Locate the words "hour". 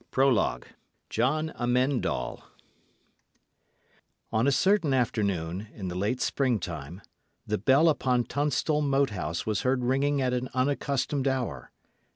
11.27-11.69